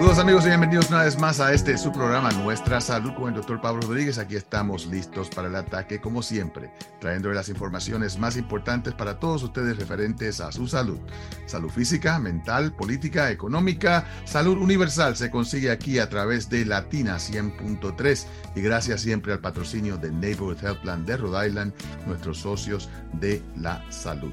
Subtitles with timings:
[0.00, 3.34] Saludos amigos y bienvenidos una vez más a este su programa Nuestra Salud con el
[3.34, 4.16] doctor Pablo Rodríguez.
[4.16, 9.42] Aquí estamos listos para el ataque como siempre, trayendo las informaciones más importantes para todos
[9.42, 10.98] ustedes referentes a su salud.
[11.44, 18.24] Salud física, mental, política, económica, salud universal se consigue aquí a través de Latina 100.3
[18.54, 21.74] y gracias siempre al patrocinio de Neighborhood Health Plan de Rhode Island,
[22.06, 24.32] nuestros socios de la salud.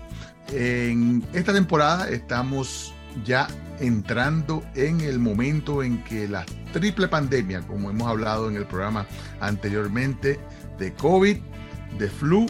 [0.53, 2.93] En esta temporada estamos
[3.23, 3.47] ya
[3.79, 9.05] entrando en el momento en que la triple pandemia, como hemos hablado en el programa
[9.39, 10.39] anteriormente,
[10.79, 11.37] de COVID,
[11.97, 12.45] de flu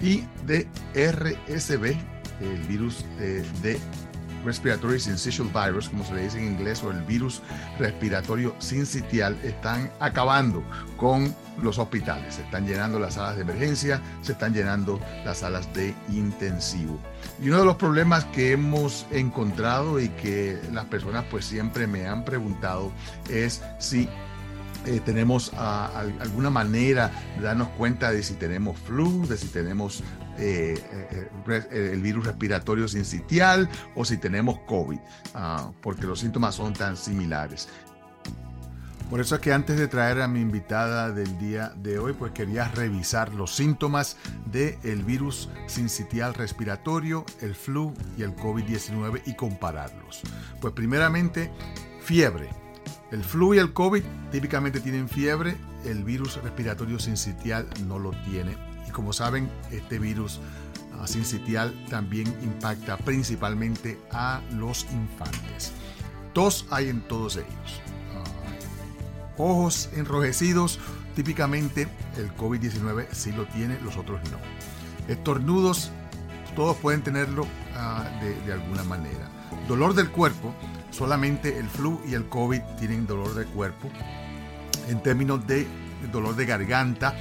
[0.00, 1.96] y de RSV,
[2.40, 3.78] el virus eh, de
[4.44, 7.42] Respiratory Syncytial Virus, como se le dice en inglés, o el virus
[7.78, 10.62] respiratorio sincitial, están acabando
[10.96, 12.34] con los hospitales.
[12.34, 16.98] Se están llenando las salas de emergencia, se están llenando las salas de intensivo.
[17.42, 22.06] Y uno de los problemas que hemos encontrado y que las personas pues siempre me
[22.06, 22.92] han preguntado
[23.30, 24.08] es si
[24.86, 30.02] eh, tenemos alguna manera de darnos cuenta de si tenemos flu, de si tenemos
[30.38, 34.98] eh, eh, el virus respiratorio sincitial o si tenemos COVID,
[35.34, 37.68] ah, porque los síntomas son tan similares.
[39.10, 42.32] Por eso es que antes de traer a mi invitada del día de hoy, pues
[42.32, 44.16] quería revisar los síntomas
[44.50, 50.22] del virus sincitial respiratorio, el flu y el COVID-19 y compararlos.
[50.60, 51.52] Pues primeramente,
[52.00, 52.48] fiebre.
[53.12, 58.73] El flu y el COVID típicamente tienen fiebre, el virus respiratorio sincitial no lo tiene.
[58.94, 60.40] Como saben, este virus
[60.98, 65.72] uh, sincitial también impacta principalmente a los infantes.
[66.32, 67.82] Tos hay en todos ellos.
[69.36, 70.78] Uh, ojos enrojecidos,
[71.14, 74.38] típicamente el COVID-19 sí lo tiene, los otros no.
[75.12, 75.90] Estornudos,
[76.56, 79.28] todos pueden tenerlo uh, de, de alguna manera.
[79.68, 80.54] Dolor del cuerpo,
[80.94, 83.90] Solamente el flu y el COVID tienen dolor de cuerpo.
[84.88, 85.66] En términos de
[86.12, 87.16] dolor de garganta,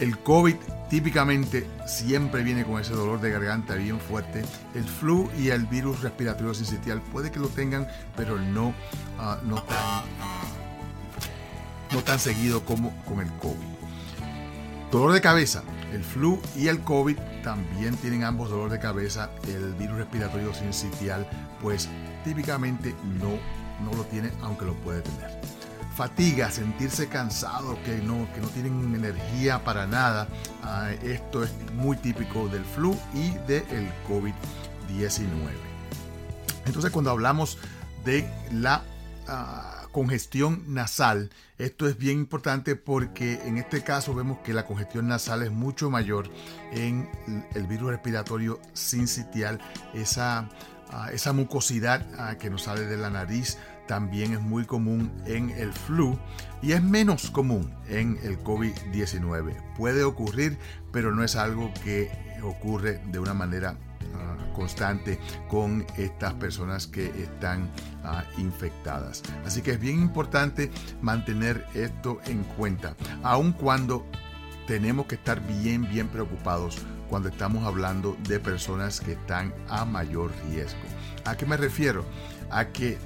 [0.00, 0.56] el COVID
[0.90, 4.42] típicamente siempre viene con ese dolor de garganta bien fuerte.
[4.74, 7.86] El flu y el virus respiratorio sincitial puede que lo tengan,
[8.16, 8.74] pero no,
[9.18, 10.04] ah, no, tan,
[11.92, 13.56] no tan seguido como con el COVID.
[14.90, 15.62] Dolor de cabeza.
[15.92, 19.30] El flu y el COVID también tienen ambos dolor de cabeza.
[19.46, 21.26] El virus respiratorio sincitial,
[21.60, 21.88] pues
[22.24, 23.38] típicamente no,
[23.82, 25.40] no lo tiene, aunque lo puede tener.
[25.94, 30.28] Fatiga, sentirse cansado, que no, que no tienen energía para nada.
[30.62, 35.22] Ah, esto es muy típico del flu y del COVID-19.
[36.64, 37.58] Entonces cuando hablamos
[38.04, 38.84] de la
[39.28, 45.08] ah, congestión nasal, esto es bien importante porque en este caso vemos que la congestión
[45.08, 46.30] nasal es mucho mayor
[46.72, 47.08] en
[47.54, 49.60] el virus respiratorio sincitial,
[49.92, 50.48] esa
[51.12, 56.18] esa mucosidad que nos sale de la nariz también es muy común en el flu
[56.62, 59.74] y es menos común en el COVID-19.
[59.76, 60.58] Puede ocurrir,
[60.92, 62.10] pero no es algo que
[62.42, 63.76] ocurre de una manera
[64.14, 67.68] ah, constante con estas personas que están
[68.04, 69.22] ah, infectadas.
[69.44, 70.70] Así que es bien importante
[71.00, 74.04] mantener esto en cuenta, aun cuando
[74.66, 76.78] tenemos que estar bien, bien preocupados
[77.08, 80.80] cuando estamos hablando de personas que están a mayor riesgo.
[81.24, 82.04] ¿A qué me refiero?
[82.50, 82.98] A que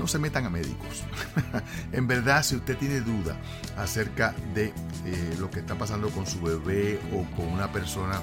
[0.00, 1.04] no se metan a médicos.
[1.92, 3.36] en verdad, si usted tiene duda
[3.76, 4.72] acerca de
[5.04, 8.20] eh, lo que está pasando con su bebé o con una persona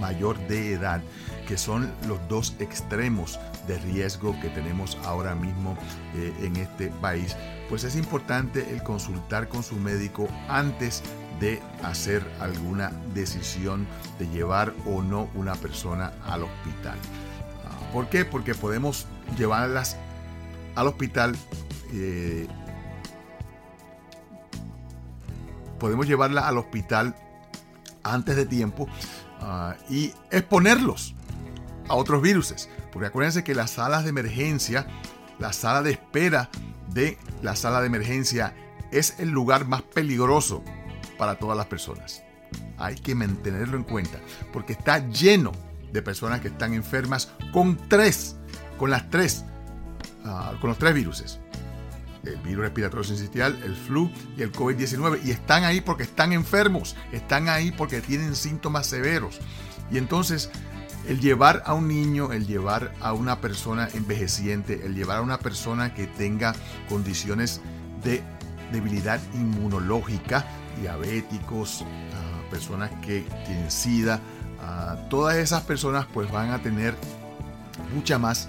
[0.00, 1.00] mayor de edad,
[1.46, 5.78] que son los dos extremos de riesgo que tenemos ahora mismo
[6.16, 7.36] eh, en este país,
[7.68, 11.04] pues es importante el consultar con su médico antes
[11.38, 13.86] de hacer alguna decisión
[14.18, 16.98] de llevar o no una persona al hospital.
[17.64, 18.24] Ah, ¿Por qué?
[18.24, 19.06] Porque podemos
[19.38, 19.96] llevarlas
[20.74, 21.36] al hospital.
[21.92, 22.46] Eh,
[25.78, 27.16] podemos llevarla al hospital
[28.02, 28.86] antes de tiempo
[29.40, 31.14] ah, y exponerlos
[31.88, 32.68] a otros virus.
[32.92, 34.86] Porque acuérdense que las salas de emergencia,
[35.38, 36.50] la sala de espera
[36.88, 38.54] de la sala de emergencia
[38.90, 40.62] es el lugar más peligroso
[41.18, 42.22] para todas las personas.
[42.78, 44.18] Hay que mantenerlo en cuenta
[44.52, 45.52] porque está lleno
[45.92, 48.36] de personas que están enfermas con tres,
[48.78, 49.44] con las tres,
[50.24, 51.38] ah, con los tres virus.
[52.24, 55.20] El virus respiratorio sincitial, el flu y el COVID-19.
[55.24, 59.40] Y están ahí porque están enfermos, están ahí porque tienen síntomas severos.
[59.90, 60.50] Y entonces
[61.08, 65.38] el llevar a un niño, el llevar a una persona envejeciente, el llevar a una
[65.38, 66.54] persona que tenga
[66.88, 67.62] condiciones
[68.04, 68.22] de
[68.70, 70.44] debilidad inmunológica,
[70.80, 71.84] diabéticos,
[72.50, 74.20] personas que tienen SIDA,
[75.08, 76.94] todas esas personas pues van a tener
[77.94, 78.48] mucha más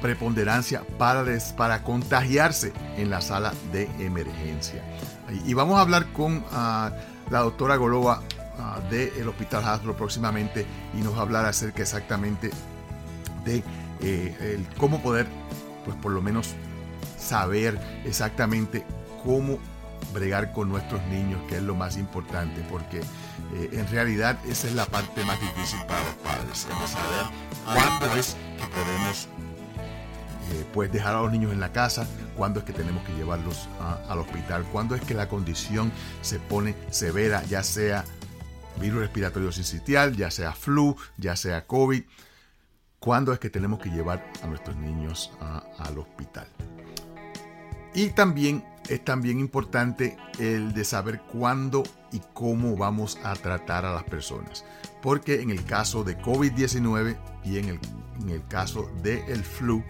[0.00, 1.24] preponderancia para,
[1.56, 4.82] para contagiarse en la sala de emergencia.
[5.44, 6.92] Y vamos a hablar con ah,
[7.30, 8.22] la doctora Golova
[8.58, 12.50] ah, del Hospital Hasbro próximamente y nos va a hablar acerca exactamente
[13.44, 13.62] de
[14.00, 15.26] eh, cómo poder,
[15.84, 16.54] pues por lo menos,
[17.18, 18.84] saber exactamente
[19.24, 19.58] cómo
[20.12, 24.74] bregar con nuestros niños, que es lo más importante, porque eh, en realidad esa es
[24.74, 27.26] la parte más difícil para los padres, saber
[27.64, 29.28] cuándo es que podemos
[30.52, 32.06] eh, pues dejar a los niños en la casa,
[32.36, 33.68] cuándo es que tenemos que llevarlos
[34.08, 35.92] al hospital, cuándo es que la condición
[36.22, 38.04] se pone severa, ya sea
[38.80, 42.02] virus respiratorio sincitial, ya sea flu, ya sea COVID,
[42.98, 45.32] cuándo es que tenemos que llevar a nuestros niños
[45.78, 46.48] al hospital.
[47.94, 53.92] Y también es también importante el de saber cuándo y cómo vamos a tratar a
[53.92, 54.64] las personas.
[55.02, 57.80] Porque en el caso de COVID-19 y en el,
[58.20, 59.82] en el caso del flu,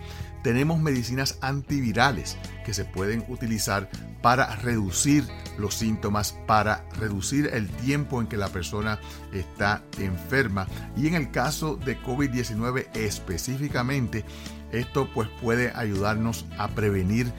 [0.43, 3.91] tenemos medicinas antivirales que se pueden utilizar
[4.23, 5.25] para reducir
[5.59, 8.99] los síntomas, para reducir el tiempo en que la persona
[9.33, 10.67] está enferma.
[10.97, 14.25] Y en el caso de COVID-19 específicamente,
[14.73, 17.33] esto pues puede ayudarnos a prevenir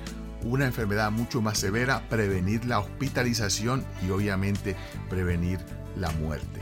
[0.43, 4.75] una enfermedad mucho más severa, prevenir la hospitalización y obviamente
[5.09, 5.59] prevenir
[5.95, 6.61] la muerte.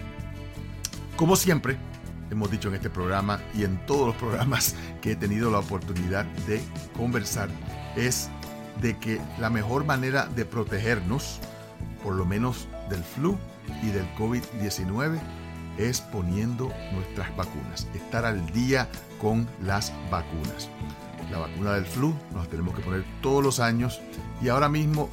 [1.15, 1.77] Como siempre,
[2.31, 6.25] hemos dicho en este programa y en todos los programas que he tenido la oportunidad
[6.47, 6.61] de
[6.95, 7.49] conversar,
[7.95, 8.29] es
[8.81, 11.39] de que la mejor manera de protegernos,
[12.03, 13.37] por lo menos del flu
[13.81, 15.19] y del COVID-19,
[15.77, 18.87] es poniendo nuestras vacunas, estar al día
[19.21, 20.69] con las vacunas.
[21.31, 24.01] La vacuna del flu, nos tenemos que poner todos los años
[24.41, 25.09] y ahora mismo,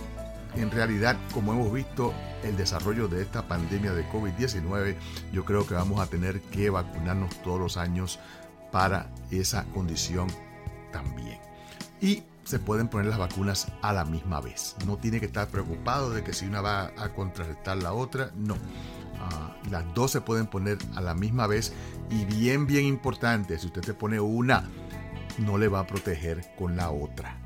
[0.54, 2.14] en realidad, como hemos visto
[2.44, 4.96] el desarrollo de esta pandemia de COVID-19,
[5.32, 8.18] yo creo que vamos a tener que vacunarnos todos los años
[8.70, 10.28] para esa condición
[10.92, 11.38] también.
[12.00, 14.76] Y se pueden poner las vacunas a la misma vez.
[14.86, 18.56] No tiene que estar preocupado de que si una va a contrarrestar la otra, no.
[19.18, 21.72] Ah, las dos se pueden poner a la misma vez
[22.10, 24.68] y bien, bien importante, si usted se pone una
[25.38, 27.36] no le va a proteger con la otra.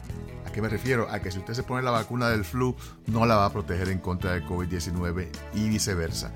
[0.59, 1.09] ¿A qué me refiero?
[1.09, 2.75] A que si usted se pone la vacuna del flu,
[3.07, 6.33] no la va a proteger en contra del COVID-19 y viceversa.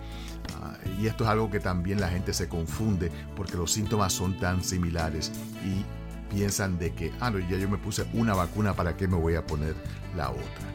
[0.63, 4.39] Ah, y esto es algo que también la gente se confunde porque los síntomas son
[4.39, 5.33] tan similares
[5.65, 5.85] y
[6.33, 9.35] piensan de que, ah, no, ya yo me puse una vacuna, ¿para qué me voy
[9.35, 9.75] a poner
[10.17, 10.69] la otra?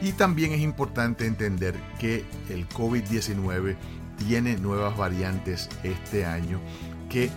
[0.00, 3.74] Y también es importante entender que el COVID-19
[4.18, 6.60] tiene nuevas variantes este año
[7.10, 7.28] que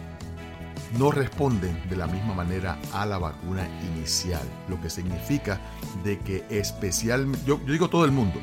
[0.97, 5.59] no responden de la misma manera a la vacuna inicial, lo que significa
[6.03, 8.39] de que especialmente, yo, digo todo el mundo,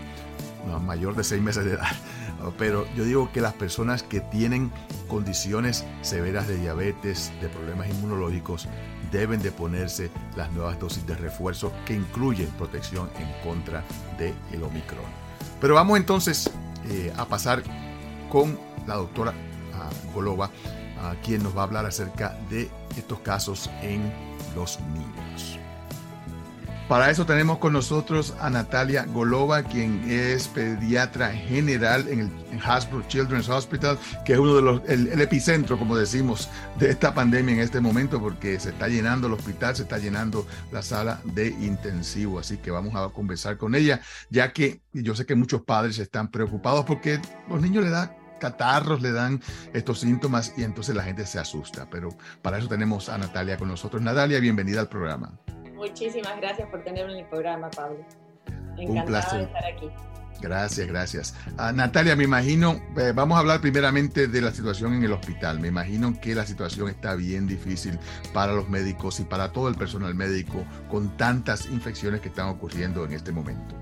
[0.80, 1.92] mayor de seis meses de edad,
[2.58, 4.70] pero yo digo que las personas que tienen
[5.08, 8.68] condiciones severas de diabetes, de problemas inmunológicos,
[9.12, 13.84] deben de ponerse las nuevas dosis de refuerzo que incluyen protección en contra
[14.18, 15.04] del el Omicron.
[15.60, 16.50] Pero vamos entonces
[16.88, 17.62] eh, a pasar
[18.28, 19.32] con la doctora
[19.74, 19.90] ah,
[21.04, 24.12] Golova quien nos va a hablar acerca de estos casos en
[24.54, 25.58] los niños.
[26.88, 33.02] Para eso tenemos con nosotros a Natalia Golova, quien es pediatra general en el Hasbro
[33.08, 37.60] Children's Hospital, que es uno de los, el, epicentro, como decimos, de esta pandemia en
[37.60, 42.38] este momento, porque se está llenando el hospital, se está llenando la sala de intensivo.
[42.38, 46.30] Así que vamos a conversar con ella, ya que yo sé que muchos padres están
[46.30, 49.40] preocupados porque los niños le dan catarros le dan
[49.72, 51.86] estos síntomas y entonces la gente se asusta.
[51.90, 52.10] Pero
[52.42, 54.02] para eso tenemos a Natalia con nosotros.
[54.02, 55.32] Natalia, bienvenida al programa.
[55.74, 57.98] Muchísimas gracias por tenerme en el programa, Pablo.
[58.76, 59.38] Encantada Un placer.
[59.38, 59.90] de estar aquí.
[60.40, 61.34] Gracias, gracias.
[61.56, 65.60] Ah, Natalia, me imagino, eh, vamos a hablar primeramente de la situación en el hospital.
[65.60, 67.98] Me imagino que la situación está bien difícil
[68.32, 73.04] para los médicos y para todo el personal médico con tantas infecciones que están ocurriendo
[73.04, 73.74] en este momento.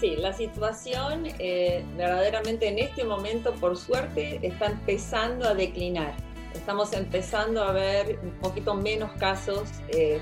[0.00, 6.14] Sí, la situación eh, verdaderamente en este momento, por suerte, está empezando a declinar.
[6.52, 10.20] Estamos empezando a ver un poquito menos casos eh,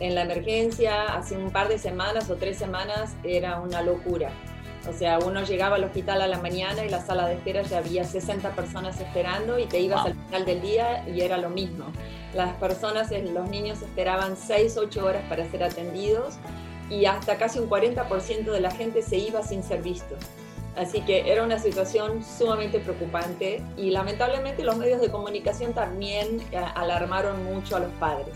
[0.00, 1.04] en la emergencia.
[1.14, 4.30] Hace un par de semanas o tres semanas era una locura.
[4.88, 7.78] O sea, uno llegaba al hospital a la mañana y la sala de espera ya
[7.78, 11.84] había 60 personas esperando y te ibas al final del día y era lo mismo.
[12.34, 16.34] Las personas, los niños esperaban 6, 8 horas para ser atendidos
[16.92, 20.14] y hasta casi un 40% de la gente se iba sin ser visto.
[20.76, 26.56] Así que era una situación sumamente preocupante y lamentablemente los medios de comunicación también eh,
[26.74, 28.34] alarmaron mucho a los padres.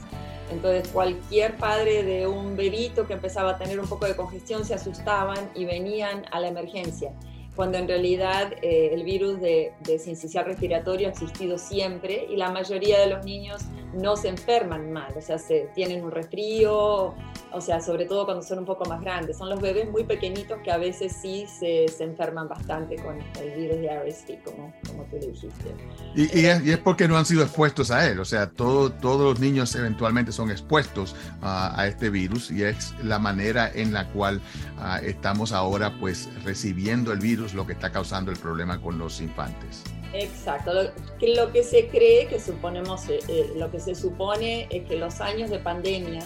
[0.51, 4.75] Entonces cualquier padre de un bebito que empezaba a tener un poco de congestión se
[4.75, 7.11] asustaban y venían a la emergencia,
[7.57, 12.51] cuando en realidad eh, el virus de, de sincicial respiratorio ha existido siempre y la
[12.51, 13.63] mayoría de los niños
[13.97, 17.15] no se enferman mal, o sea, se, tienen un resfrío,
[17.53, 19.39] o sea, sobre todo cuando son un poco más grandes.
[19.39, 23.79] Son los bebés muy pequeñitos que a veces sí se, enferman bastante con el virus
[23.79, 25.75] de RSV, como, como tú dijiste.
[26.15, 29.75] Y, es, porque no han sido expuestos a él, o sea, todo, todos los niños
[29.75, 34.41] eventualmente son expuestos a, este virus y es la manera en la cual
[34.79, 39.21] uh, estamos ahora pues recibiendo el virus, lo que está causando el problema con los
[39.21, 39.85] infantes.
[40.13, 40.73] Exacto.
[40.73, 44.85] Lo que, lo que se cree, que suponemos, eh, eh, lo que se supone es
[44.85, 46.23] que los años de pandemia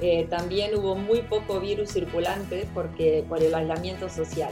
[0.00, 4.50] eh, también hubo muy poco virus circulante porque, por el aislamiento social.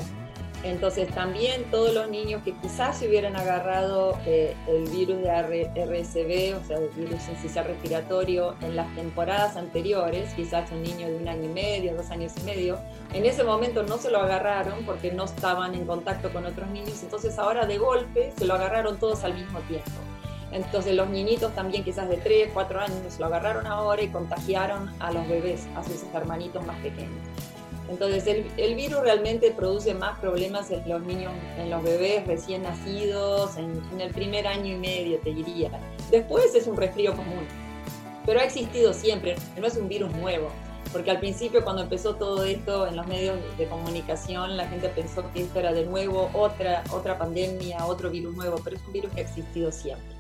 [0.65, 6.61] Entonces también todos los niños que quizás se hubieran agarrado eh, el virus de RSV,
[6.61, 11.29] o sea, el virus sincicial respiratorio, en las temporadas anteriores, quizás un niño de un
[11.29, 12.79] año y medio, dos años y medio,
[13.13, 17.03] en ese momento no se lo agarraron porque no estaban en contacto con otros niños,
[17.05, 19.91] entonces ahora de golpe se lo agarraron todos al mismo tiempo.
[20.51, 25.13] Entonces los niñitos también quizás de 3, 4 años lo agarraron ahora y contagiaron a
[25.13, 27.23] los bebés, a sus hermanitos más pequeños.
[27.89, 32.63] Entonces el, el, virus realmente produce más problemas en los niños, en los bebés recién
[32.63, 35.71] nacidos, en, el primer año y medio, te diría.
[36.11, 37.47] Después es un resfrío común,
[38.27, 40.51] pero ha existido siempre, no es un virus nuevo.
[40.93, 45.31] Porque al principio cuando empezó todo esto en los medios de comunicación, la gente pensó
[45.33, 49.13] que esto era de nuevo otra, otra pandemia, otro virus nuevo, pero es un virus
[49.13, 50.18] que ha existido siempre.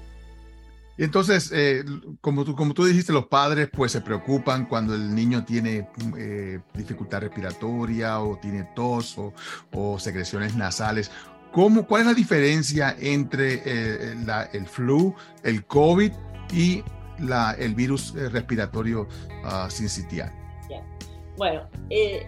[0.98, 1.84] Y entonces, eh,
[2.20, 5.88] como, tú, como tú dijiste, los padres pues se preocupan cuando el niño tiene
[6.18, 9.32] eh, dificultad respiratoria o tiene tos o,
[9.72, 11.12] o secreciones nasales.
[11.52, 15.14] ¿Cómo, ¿Cuál es la diferencia entre eh, la, el flu,
[15.44, 16.12] el COVID
[16.52, 16.82] y
[17.20, 19.08] la, el virus respiratorio
[19.44, 20.32] uh, sincitial?
[21.36, 21.68] Bueno,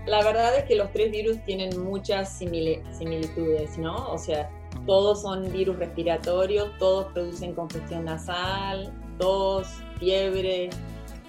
[0.07, 3.97] la verdad es que los tres virus tienen muchas similitudes, ¿no?
[4.09, 4.49] O sea,
[4.87, 10.71] todos son virus respiratorios, todos producen congestión nasal, tos, fiebre.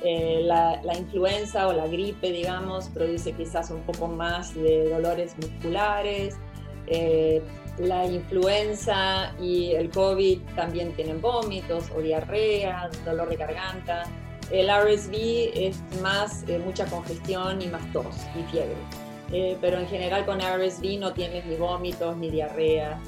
[0.04, 6.38] Eh, la, influenza o la gripe, digamos, produce quizás un poco más de dolores musculares.
[6.88, 7.42] Eh,
[7.78, 14.04] la influenza y el COVID también tienen vómitos o diarrea, dolor de garganta.
[14.52, 18.76] El RSV es más eh, mucha congestión y más tos y fiebre.
[19.32, 23.00] Eh, pero en general con RSV no tienes ni vómitos ni diarrea.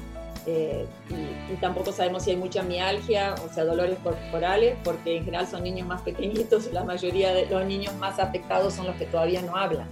[0.46, 5.46] Eh, y, tampoco sabemos si hay mucha mialgia, o sea, dolores corporales, porque en general
[5.46, 9.40] son niños más pequeñitos la mayoría de los niños más afectados son los que todavía
[9.42, 9.88] no hablan.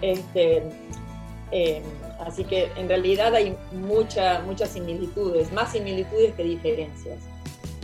[0.00, 0.62] Este,
[1.50, 1.82] eh,
[2.20, 7.18] así que en realidad hay mucha, muchas similitudes, más similitudes que diferencias.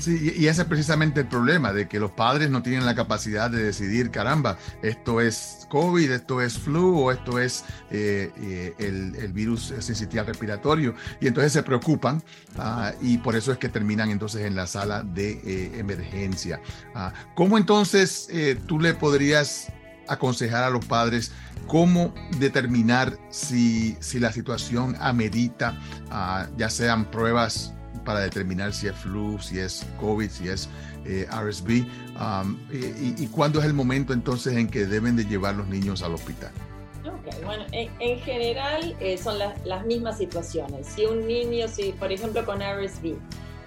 [0.00, 3.50] Sí, y ese es precisamente el problema, de que los padres no tienen la capacidad
[3.50, 9.33] de decidir, caramba, esto es COVID, esto es flu o esto es eh, eh, el,
[9.35, 10.95] virus sensitivo respiratorio.
[11.21, 12.23] Y entonces se preocupan
[12.57, 16.61] uh, y por eso es que terminan entonces en la sala de eh, emergencia.
[16.95, 18.28] Uh, ¿Cómo entonces
[18.66, 19.71] tú le podrías
[20.09, 21.33] aconsejar a los padres
[21.66, 25.78] cómo determinar si, si la situación amerita,
[26.11, 30.69] uh, ya sean pruebas para determinar si es flu, si es COVID, si es
[31.04, 31.85] eh, RSV,
[32.21, 36.02] um, y, y, cuándo es el momento entonces en que deben de llevar los niños
[36.02, 36.52] al hospital.
[37.00, 40.87] Okay, bueno, en, en general eh, son las, las, mismas situaciones.
[40.87, 43.16] Si un niño, si por ejemplo con RSV,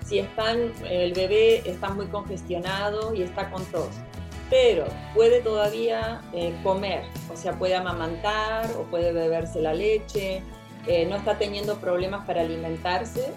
[0.05, 3.89] si están, el bebé está muy congestionado y está con tos,
[4.49, 4.85] pero
[5.15, 10.43] puede todavía eh, comer, o sea, puede amamantar o puede beberse la leche,
[10.85, 13.33] eh, no está teniendo problemas para alimentarse,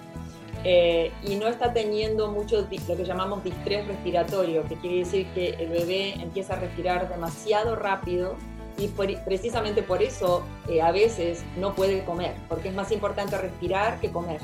[0.65, 5.51] eh, y no está teniendo mucho lo que llamamos distrés respiratorio, que quiere decir que
[5.51, 8.37] el bebé empieza a respirar demasiado rápido
[8.79, 13.39] y por, precisamente por eso eh, a veces no puede comer, porque es más importante
[13.39, 14.41] respirar que comer.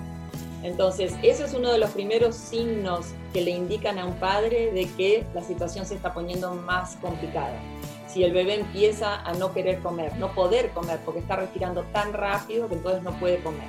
[0.62, 4.86] Entonces, eso es uno de los primeros signos que le indican a un padre de
[4.96, 7.58] que la situación se está poniendo más complicada.
[8.06, 12.12] Si el bebé empieza a no querer comer, no poder comer, porque está respirando tan
[12.12, 13.66] rápido que entonces no puede comer.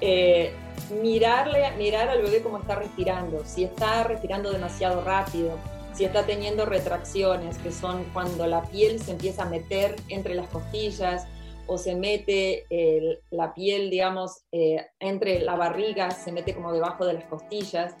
[0.00, 0.54] Eh,
[1.02, 5.58] mirarle, mirar al bebé cómo está respirando, si está respirando demasiado rápido,
[5.92, 10.48] si está teniendo retracciones, que son cuando la piel se empieza a meter entre las
[10.48, 11.26] costillas
[11.66, 17.06] o se mete eh, la piel, digamos, eh, entre la barriga, se mete como debajo
[17.06, 17.96] de las costillas,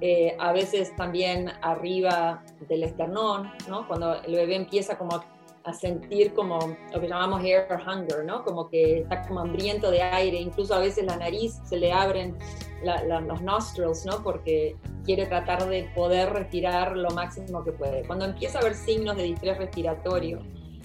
[0.00, 3.50] eh, a veces también arriba del esternón,
[3.88, 5.24] cuando el bebé empieza como a
[5.66, 8.44] a sentir como lo que llamamos air hunger, ¿no?
[8.44, 12.36] Como que está como hambriento de aire, incluso a veces la nariz se le abren
[12.84, 14.22] la, la, los nostrils, ¿no?
[14.22, 18.06] Porque quiere tratar de poder respirar lo máximo que puede.
[18.06, 20.38] Cuando empieza a haber signos de distrés respiratorio,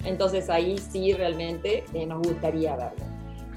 [0.03, 3.05] entonces ahí sí realmente eh, nos gustaría verlo.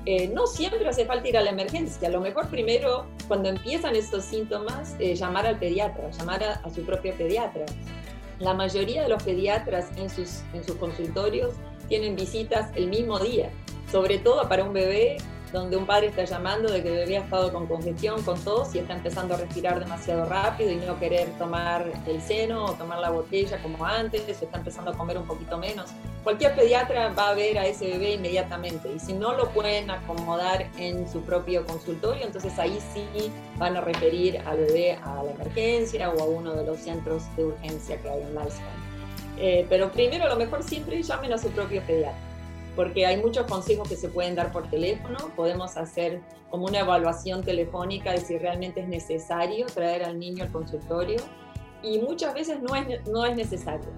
[0.05, 3.97] Eh, no siempre hace falta ir a la emergencia, a lo mejor primero, cuando empiezan
[3.97, 7.65] estos síntomas, eh, llamar al pediatra, llamar a, a su propio pediatra
[8.39, 11.55] la mayoría de los pediatras en sus, en sus consultorios
[11.89, 13.51] tienen visitas el mismo día,
[13.91, 15.19] sobre todo para un bebé
[15.55, 18.75] donde un padre está llamando de que el bebé ha estado con congestión, con tos
[18.75, 22.99] y está empezando a respirar demasiado rápido y no querer tomar el seno o tomar
[22.99, 25.91] la botella como antes, o está empezando a comer un poquito menos.
[26.25, 30.67] Cualquier pediatra va a ver a ese bebé inmediatamente y si no lo pueden acomodar
[30.77, 36.11] en su propio consultorio, entonces ahí sí van a referir al bebé a la emergencia
[36.11, 38.95] o a uno de los centros de urgencia que hay en Lifespan.
[39.39, 42.34] Eh, pero primero, lo mejor siempre llamen a su propio pediatra
[42.77, 47.43] porque hay muchos consejos que se pueden dar por teléfono, podemos hacer como una evaluación
[47.43, 51.21] telefónica de si realmente es necesario traer al niño al consultorio.
[51.83, 53.91] Y muchas veces no es, no es necesario.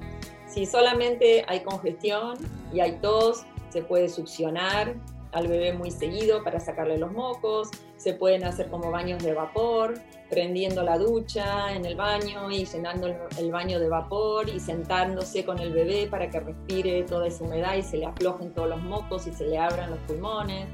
[0.46, 2.36] Si solamente hay congestión
[2.72, 4.96] y hay tos, se puede succionar
[5.36, 10.00] al bebé muy seguido para sacarle los mocos, se pueden hacer como baños de vapor,
[10.30, 13.06] prendiendo la ducha en el baño y llenando
[13.38, 17.76] el, baño de vapor y sentándose con el bebé para que respire toda esa humedad
[17.76, 20.68] y se le aflojen todos los mocos y se le abran los pulmones.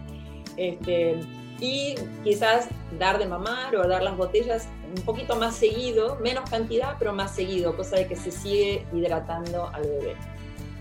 [0.57, 1.19] Este,
[1.59, 2.69] y quizás
[3.01, 7.35] dar de mamar o dar las botellas un poquito más seguido, menos cantidad, pero más
[7.35, 10.17] seguido, cosa de que se sigue hidratando al bebé.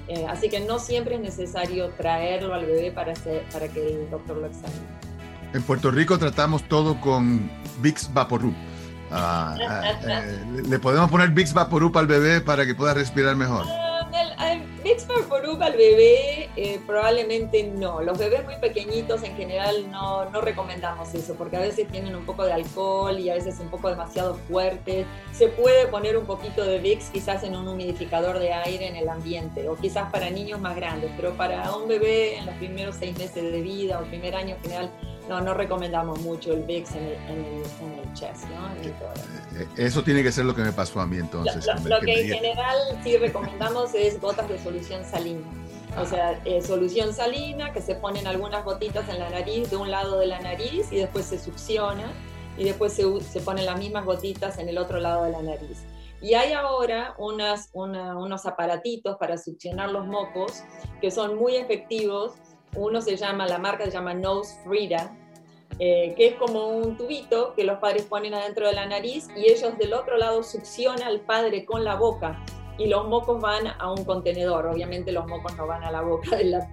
[0.08, 3.14] Eh, así que no siempre es necesario traerlo al bebé para,
[3.52, 4.82] para que el doctor lo examine.
[5.54, 7.50] En Puerto Rico tratamos todo con
[7.82, 8.54] Vicks Vaporub.
[9.12, 13.66] Ah, ah, eh, ¿Le podemos poner Vicks Vaporub al bebé para que pueda respirar mejor?
[14.92, 18.02] Vicks Vaporub al bebé eh, probablemente no.
[18.02, 22.26] Los bebés muy pequeñitos en general no, no, recomendamos eso porque a veces tienen un
[22.26, 25.06] poco de alcohol y a veces un poco demasiado fuerte.
[25.32, 29.08] Se puede poner un poquito de Vicks quizás en un humidificador de aire en el
[29.08, 33.18] ambiente o quizás para niños más grandes, pero para un bebé en los primeros seis
[33.18, 34.92] meses de vida o primer año en general
[35.30, 37.64] no, no recomendamos mucho el VIX en el,
[38.04, 38.74] en chest, ¿no?
[38.76, 38.94] Eh,
[39.56, 41.66] eh, eso tiene que ser lo que me pasó a mí entonces.
[41.86, 45.48] Lo, que, en general sí recomendamos es gotas de solución salina.
[45.98, 49.92] O sea, eh, solución salina que se ponen algunas gotitas en la nariz, de un
[49.92, 52.12] lado de la nariz y después se succiona
[52.58, 55.84] y después se, se ponen las mismas gotitas en el otro lado de la nariz.
[56.22, 60.64] Y hay ahora unas, unos aparatitos para succionar los mocos
[61.02, 62.34] que son muy efectivos
[62.76, 65.16] uno se llama, la marca se llama Nose Frida,
[65.84, 69.50] eh, que es como un tubito que los padres ponen adentro de la nariz y
[69.50, 72.40] ellos del otro lado succionan al padre con la boca
[72.78, 74.68] y los mocos van a un contenedor.
[74.68, 76.64] Obviamente los mocos no van a la boca de,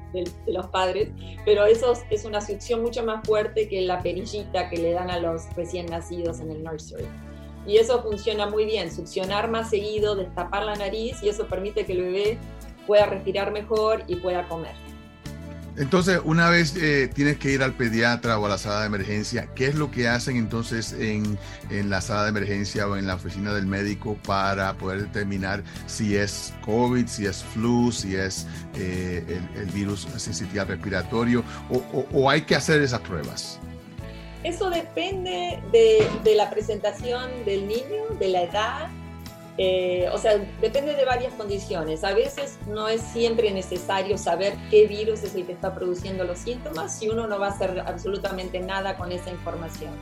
[0.47, 1.09] los padres,
[1.47, 5.19] pero eso es una succión mucho más fuerte que la perillita que le dan a
[5.19, 7.07] los recién nacidos en el nursery.
[7.67, 11.93] Y eso funciona muy bien, succionar más seguido, destapar la nariz y eso permite que
[11.93, 12.39] el bebé
[12.87, 14.75] pueda respirar mejor y pueda comer.
[15.79, 19.49] Entonces, una vez eh, tienes que ir al pediatra o a la sala de emergencia,
[19.55, 21.39] ¿qué es lo que hacen entonces en,
[21.89, 26.53] la sala de emergencia o en la oficina del médico para poder determinar si es
[26.65, 32.83] COVID, si es flu, si es eh, el, virus sensitivo respiratorio o, hay que hacer
[32.83, 33.61] esas pruebas?
[34.43, 38.89] Eso depende de, de la presentación del niño, de la edad,
[39.61, 42.05] eh, o sea, depende de varias condiciones.
[42.05, 46.39] A veces no es siempre necesario saber qué virus es el que está produciendo los
[46.39, 49.93] síntomas si uno no va a hacer absolutamente nada con esa información.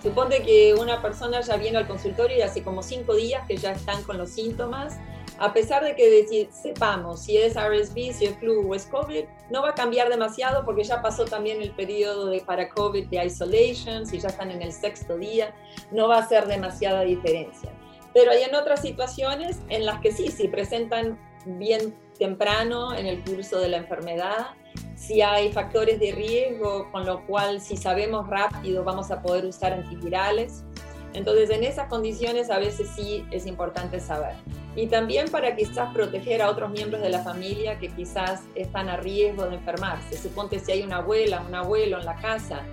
[0.00, 3.72] Supone que una persona ya viene al consultorio y hace como cinco días que ya
[3.72, 4.96] están con los síntomas.
[5.38, 9.62] A pesar de que sepamos si es RSV, si es flu o es COVID, no
[9.62, 14.06] va a cambiar demasiado porque ya pasó también el periodo de, para COVID de isolation,
[14.06, 15.54] si ya están en el sexto día,
[15.90, 17.72] no va a hacer demasiada diferencia.
[18.12, 23.22] Pero hay en otras situaciones en las que sí, si presentan bien temprano en el
[23.24, 24.48] curso de la enfermedad,
[24.94, 29.72] si hay factores de riesgo, con lo cual si sabemos rápido vamos a poder usar
[29.72, 30.64] antivirales.
[31.12, 34.34] Entonces en esas condiciones a veces sí es importante saber.
[34.76, 38.96] Y también para quizás proteger a otros miembros de la familia que quizás están a
[38.96, 40.16] riesgo de enfermarse.
[40.16, 42.64] Suponte si hay una abuela, un abuelo en la casa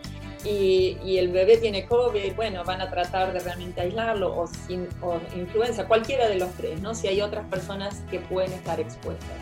[0.44, 5.20] y, el bebé tiene COVID, bueno, van a tratar de realmente aislarlo o, sin, o
[5.36, 6.94] influenza, cualquiera de los tres, ¿no?
[6.94, 9.38] Si hay otras personas que pueden estar expuestas.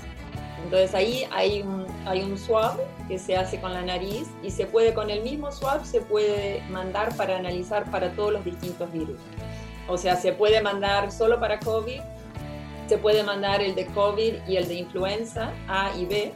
[0.63, 4.65] Entonces ahí hay un, hay un swab que se hace con la nariz y se
[4.65, 9.19] puede, con el mismo swab, se puede mandar para analizar para todos los distintos virus.
[9.87, 11.99] O sea, se puede mandar solo para COVID,
[12.87, 16.33] se puede mandar el de COVID y el de influenza A y B,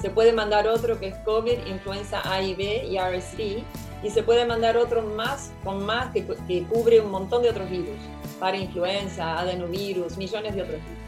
[0.00, 3.64] se puede mandar otro que es COVID, influenza A y B y RSV,
[4.02, 6.24] y se puede mandar otro más con más que,
[6.68, 7.96] cubre un montón de otros virus,
[8.38, 10.98] para influenza, adenovirus, millones de otros virus.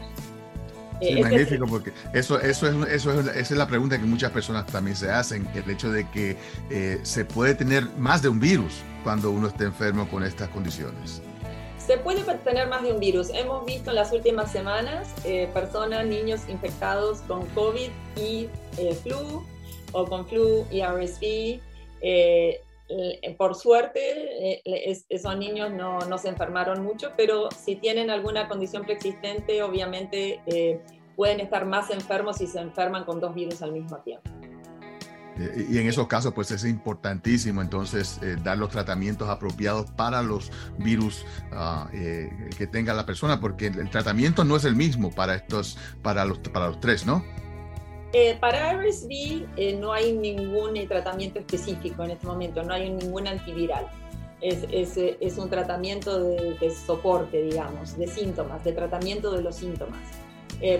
[0.99, 4.31] Sí, este magnífico, porque eso, eso, es, eso es, esa es la pregunta que muchas
[4.31, 6.37] personas también se hacen, el hecho de que
[6.69, 11.21] eh, se puede tener más de un virus cuando uno está enfermo con estas condiciones.
[11.85, 13.29] Se puede tener más de un virus.
[13.33, 19.43] Hemos visto en las últimas semanas eh, personas, niños infectados con COVID y eh, flu
[19.91, 21.59] o con flu y RSV.
[22.01, 22.61] Eh,
[23.37, 24.61] por suerte,
[25.09, 30.39] esos niños no, se enfermaron mucho, pero si tienen alguna condición preexistente, obviamente
[31.15, 34.29] pueden estar más enfermos si se enferman con dos virus al mismo tiempo.
[35.69, 40.51] Y en esos casos, pues es importantísimo entonces eh, dar los tratamientos apropiados para los
[40.77, 45.35] virus ah, eh, que tenga la persona, porque el, tratamiento no es el mismo para
[45.35, 47.23] estos, para los, para los tres, ¿no?
[48.13, 53.87] Eh, para RSV no hay ningún tratamiento específico en este momento, no hay ningún antiviral.
[54.41, 59.55] Es, es, es un tratamiento de, de, soporte, digamos, de síntomas, de tratamiento de los
[59.55, 60.01] síntomas.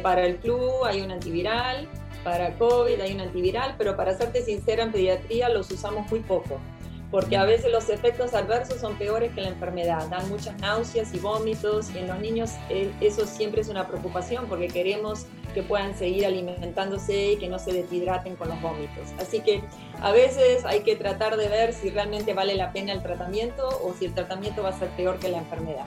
[0.01, 1.87] para el flu hay un antiviral,
[2.23, 6.59] para COVID hay un antiviral, pero para serte sincera, en pediatría los usamos muy poco,
[7.11, 11.19] porque a veces los efectos adversos son peores que la enfermedad, dan muchas náuseas y
[11.19, 15.95] vómitos, y en los niños eh, eso siempre es una preocupación, porque queremos que puedan
[15.95, 19.09] seguir alimentándose y que no se deshidraten con los vómitos.
[19.19, 19.61] Así que
[20.01, 23.93] a veces hay que tratar de ver si realmente vale la pena el tratamiento o
[23.93, 25.85] si el tratamiento va a ser peor que la enfermedad.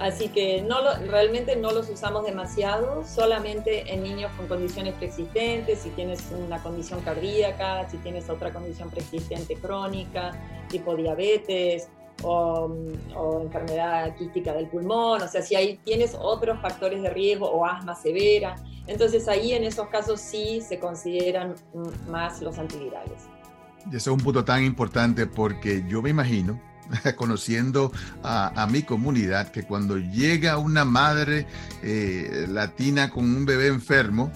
[0.00, 0.76] Así que no
[1.10, 7.02] realmente no los usamos demasiado, solamente en niños con condiciones preexistentes, si tienes una condición
[7.02, 10.32] cardíaca, si tienes otra condición preexistente crónica,
[10.70, 11.90] tipo diabetes
[12.22, 12.74] o,
[13.42, 17.94] enfermedad quística del pulmón, o sea, si ahí tienes otros factores de riesgo o asma
[17.94, 21.56] severa, entonces ahí en esos casos sí se consideran
[22.08, 23.28] más los antivirales.
[23.84, 26.58] Y ese es un punto tan importante porque yo me imagino
[27.16, 31.46] conociendo a, mi comunidad, que cuando llega una madre
[31.82, 34.32] eh, latina con un bebé enfermo,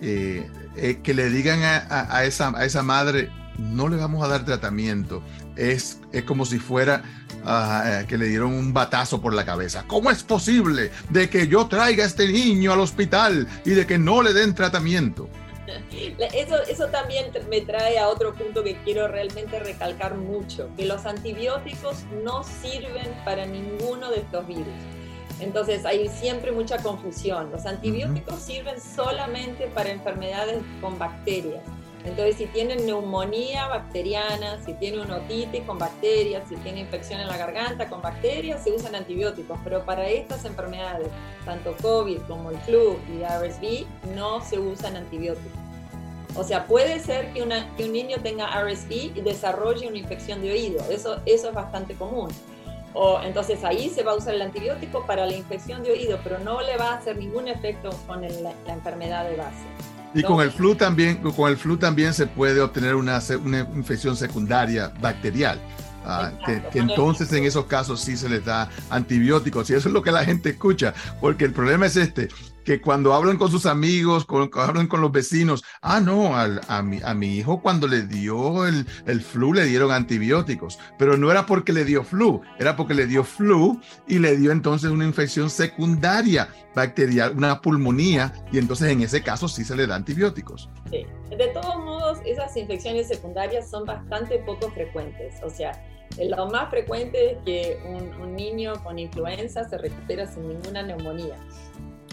[0.00, 4.44] eh, eh, que le digan a, esa, a esa madre, no le vamos a dar
[4.44, 5.22] tratamiento.
[5.56, 7.02] Es, es como si fuera
[7.44, 9.84] ah, que le dieron un batazo por la cabeza.
[9.86, 13.98] ¿Cómo es posible de que yo traiga a este niño al hospital y de que
[13.98, 15.28] no le den tratamiento?
[16.34, 21.06] Eso, eso también me trae a otro punto que quiero realmente recalcar mucho, que los
[21.06, 24.66] antibióticos no sirven para ninguno de estos virus.
[25.40, 27.50] Entonces hay siempre mucha confusión.
[27.50, 31.62] Los antibióticos sirven solamente para enfermedades con bacterias.
[32.04, 37.28] Entonces, si tienen neumonía bacteriana, si tiene una otitis con bacterias, si tiene infección en
[37.28, 39.58] la garganta con bacterias, se usan antibióticos.
[39.62, 41.08] Pero para estas enfermedades,
[41.44, 45.59] tanto COVID como el flu y RSV, no se usan antibióticos.
[46.34, 50.84] O sea, puede ser que, un niño tenga RSV y desarrolle una infección de oído.
[50.90, 52.28] Eso, eso es bastante común.
[52.92, 56.38] O, entonces ahí se va a usar el antibiótico para la infección de oído, pero
[56.40, 59.64] no le va a hacer ningún efecto con la enfermedad de base.
[60.12, 64.16] Y con el flu también, con el flu también se puede obtener una, una infección
[64.16, 65.60] secundaria bacterial.
[66.04, 70.02] Ah, que, entonces en esos casos sí se les da antibióticos y eso es lo
[70.02, 72.28] que la gente escucha, porque el problema es este,
[72.70, 77.00] que cuando hablan con sus amigos, cuando hablan con los vecinos, ah, no, a, mi,
[77.02, 81.46] a mi hijo cuando le dio el, el, flu le dieron antibióticos, pero no era
[81.46, 85.50] porque le dio flu, era porque le dio flu y le dio entonces una infección
[85.50, 90.70] secundaria bacterial, una pulmonía, y entonces en ese caso sí se le da antibióticos.
[90.92, 91.04] Sí.
[91.28, 95.72] De todos modos, esas infecciones secundarias son bastante poco frecuentes, o sea,
[96.18, 101.36] lo más frecuente es que un, niño con influenza se recupera sin ninguna neumonía.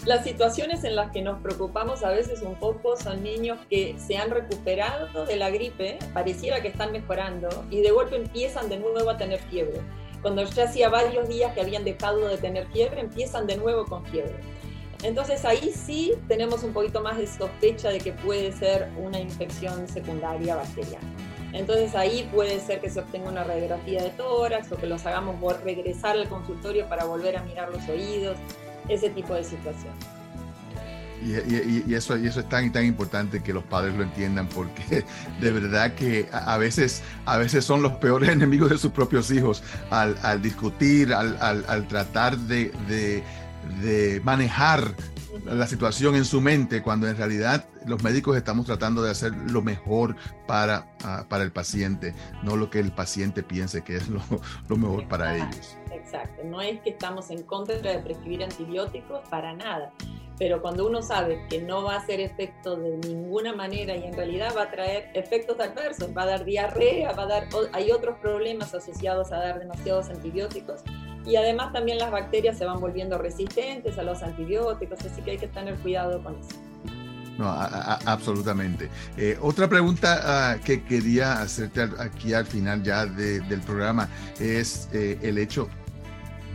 [0.08, 4.16] Las situaciones en las que nos preocupamos a veces un poco son niños que se
[4.16, 9.10] han recuperado de la gripe, pareciera que están mejorando, y de golpe empiezan de nuevo
[9.10, 9.82] a tener fiebre.
[10.22, 14.02] Cuando ya hacía varios días que habían dejado de tener fiebre, empiezan de nuevo con
[14.06, 14.40] fiebre.
[15.02, 19.86] Entonces ahí sí tenemos un poquito más de sospecha de que puede ser una infección
[19.88, 21.06] secundaria bacteriana.
[21.52, 25.36] Entonces ahí puede ser que se obtenga una radiografía de tórax o que los hagamos
[25.62, 28.38] regresar al consultorio para volver a mirar los oídos,
[28.88, 29.92] ese tipo de situación.
[31.20, 35.04] Y, eso, y eso es tan, tan importante que los padres lo entiendan porque
[35.40, 39.64] de verdad que a, veces, a veces son los peores enemigos de sus propios hijos
[39.90, 43.24] al, discutir, al, al, tratar de, de,
[43.82, 44.94] de manejar
[45.44, 49.62] la situación en su mente cuando en realidad los médicos estamos tratando de hacer lo
[49.62, 54.22] mejor para, ah, para el paciente, no lo que el paciente piense que es lo,
[54.68, 55.76] lo mejor para ellos.
[56.08, 59.92] Exacto, no es que estamos en contra de prescribir antibióticos para nada,
[60.38, 64.14] pero cuando uno sabe que no va a hacer efecto de ninguna manera y en
[64.14, 68.16] realidad va a traer efectos adversos, va a dar diarrea, va a dar, hay otros
[68.20, 70.80] problemas asociados a dar demasiados antibióticos,
[71.26, 75.38] y además también las bacterias se van volviendo resistentes a los antibióticos, así que hay
[75.38, 76.56] que tener cuidado con eso.
[77.36, 78.88] No, absolutamente.
[79.16, 84.08] Eh, otra pregunta ah, que quería hacerte aquí al final ya del programa
[84.40, 85.68] es eh, el hecho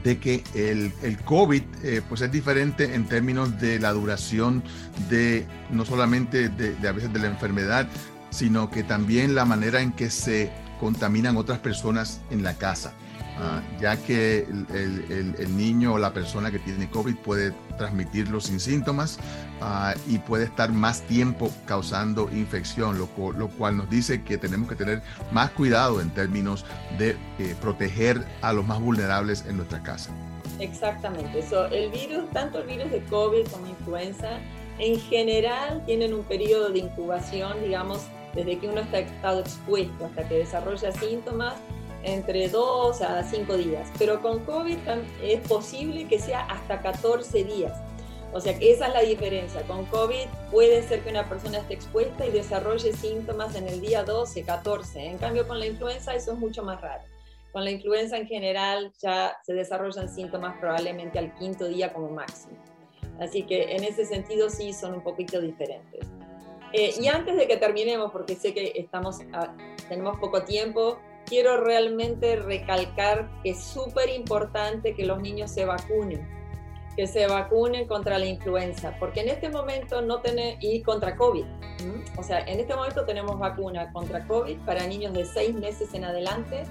[0.04, 4.64] de que el, el COVID eh, pues es diferente en términos de la duración
[5.10, 7.88] de no solamente de, a veces de la enfermedad,
[8.30, 12.94] sino que también la manera en que se contaminan otras personas en la casa.
[13.40, 19.20] Ah, ya que el, niño o la persona que tiene COVID puede transmitirlo sin síntomas
[19.60, 24.76] ah, y puede estar más tiempo causando infección, lo, cual nos dice que tenemos que
[24.76, 26.64] tener más cuidado en términos
[27.00, 30.12] de eh, proteger a los más vulnerables en nuestra casa.
[30.60, 34.38] Exactamente, eso, el virus, tanto el virus de COVID como influenza,
[34.78, 38.02] en general tienen un periodo de incubación, digamos,
[38.36, 41.56] desde que uno está estado expuesto hasta que desarrolla síntomas
[42.04, 44.78] entre 2 a 5 días, pero con COVID
[45.22, 47.74] es posible que sea hasta 14 días.
[48.34, 49.62] O sea que esa es la diferencia.
[49.64, 54.04] Con COVID puede ser que una persona esté expuesta y desarrolle síntomas en el día
[54.04, 55.06] 12, 14.
[55.06, 57.04] En cambio, con la influenza eso es mucho más raro.
[57.52, 62.58] Con la influenza en general ya se desarrollan síntomas probablemente al quinto día como máximo.
[63.20, 66.08] Así que en ese sentido sí son un poquito diferentes.
[66.74, 69.20] Eh, y antes de que terminemos, porque sé que estamos
[69.88, 76.28] tenemos poco tiempo, quiero realmente recalcar que es súper importante que los niños se vacunen,
[76.96, 81.46] que se vacunen contra la influenza, porque en este momento no tenemos, y contra COVID,
[82.18, 86.06] o sea, en este momento tenemos vacuna contra COVID para niños de seis meses en
[86.06, 86.64] adelante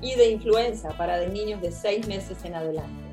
[0.00, 3.08] y de influenza para de niños de seis meses en adelante.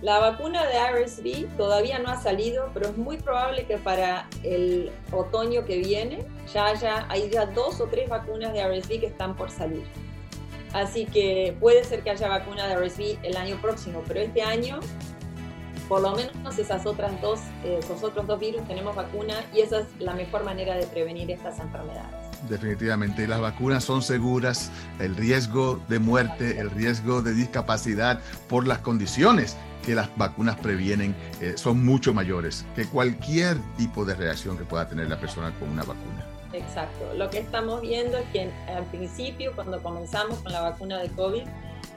[0.00, 4.92] La vacuna de RSV todavía no ha salido, pero es muy probable que para el
[5.10, 9.34] otoño que viene ya haya hay ya dos o tres vacunas de RSV que están
[9.34, 9.82] por salir.
[10.72, 14.80] Así que puede ser que haya vacuna de RSV el año próximo, pero este año,
[15.88, 19.86] por lo menos esas otras dos, esos otros dos virus tenemos vacuna y esa es
[19.98, 22.28] la mejor manera de prevenir estas enfermedades.
[22.48, 28.78] Definitivamente, las vacunas son seguras, el riesgo de muerte, el riesgo de discapacidad por las
[28.78, 34.64] condiciones que las vacunas previenen eh, son mucho mayores que cualquier tipo de reacción que
[34.64, 36.37] pueda tener la persona con una vacuna.
[36.52, 37.12] Exacto.
[37.14, 41.42] Lo que estamos viendo es que al principio, cuando comenzamos con la vacuna de COVID,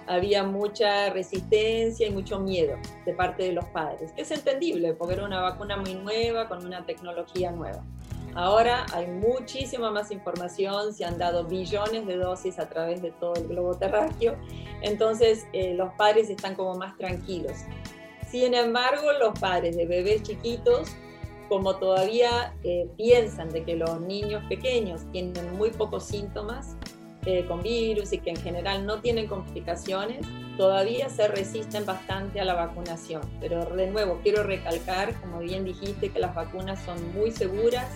[0.08, 5.26] había mucha resistencia y mucho miedo de parte de los padres, es entendible porque era
[5.26, 7.84] una vacuna muy nueva, con una tecnología nueva.
[8.34, 13.36] Ahora hay muchísima más información, se han dado billones de dosis a través de todo
[13.36, 14.38] el globo terráqueo,
[14.82, 17.54] entonces eh, los padres están como más tranquilos.
[18.30, 20.96] Sin embargo, los padres de bebés chiquitos
[21.52, 26.78] como todavía eh, piensan de que los niños pequeños tienen muy pocos síntomas
[27.26, 32.46] eh, con virus y que en general no tienen complicaciones, todavía se resisten bastante a
[32.46, 33.22] la vacunación.
[33.42, 37.88] Pero de nuevo, quiero recalcar, como bien dijiste, que las vacunas son muy seguras,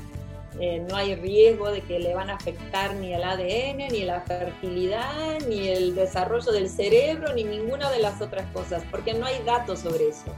[0.60, 4.20] eh, no hay riesgo de que le van a afectar ni el ADN, ni la
[4.20, 9.42] fertilidad, ni el desarrollo del cerebro, ni ninguna de las otras cosas, porque no hay
[9.46, 10.36] datos sobre eso.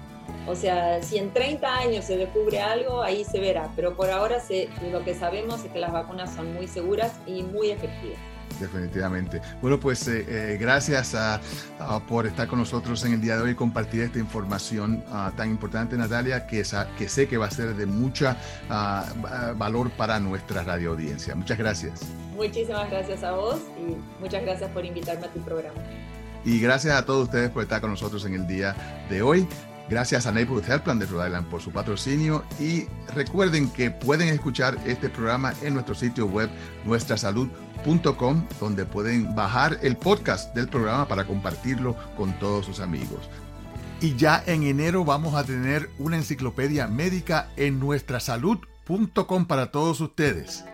[0.47, 4.38] O sea, si en 30 años se descubre algo, ahí se verá, pero por ahora
[4.91, 8.19] lo que sabemos es que las vacunas son muy seguras y muy efectivas.
[8.60, 9.41] Definitivamente.
[9.62, 11.15] Bueno, pues eh, eh, gracias
[12.07, 15.49] por estar con nosotros en el día de hoy y compartir esta información ah, tan
[15.49, 16.63] importante, Natalia, que,
[16.97, 18.38] que sé que va a ser de mucha
[18.69, 19.05] ah,
[19.55, 21.36] valor para nuestra radio audiencia.
[21.36, 22.01] Muchas gracias.
[22.36, 25.79] Muchísimas gracias a vos y muchas gracias por invitarme a tu programa.
[26.45, 28.75] Y gracias a todos ustedes por estar con nosotros en el día
[29.10, 29.47] de hoy.
[29.89, 34.78] Gracias a Neighborhood Helpline de Rhode Island por su patrocinio y recuerden que pueden escuchar
[34.86, 36.50] este programa en nuestro sitio web
[36.84, 43.30] nuestrasalud.com donde pueden bajar el podcast del programa para compartirlo con todos sus amigos.
[44.02, 50.65] Y ya en enero vamos a tener una enciclopedia médica en nuestrasalud.com para todos ustedes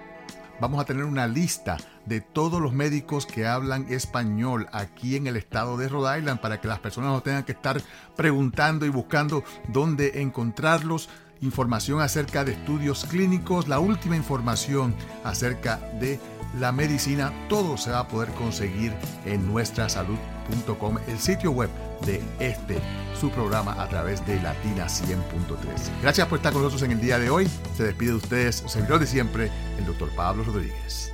[0.63, 5.35] vamos a tener una lista de todos los médicos que hablan español aquí en el
[5.35, 7.81] estado de Rhode Island para que las personas no tengan que estar
[8.15, 11.09] preguntando y buscando dónde encontrarlos.
[11.41, 14.95] Información acerca de estudios clínicos, la última información
[15.25, 16.17] acerca de
[16.57, 18.93] la medicina, todo se va a poder conseguir
[19.25, 21.69] en nuestra salud.com, el sitio web
[22.05, 22.79] de este,
[23.19, 25.57] su programa a través de Latina 100.3.
[26.01, 27.49] Gracias por estar con nosotros en el día de hoy.
[27.75, 31.13] Se despide de ustedes, servidor de siempre, el doctor Pablo Rodríguez.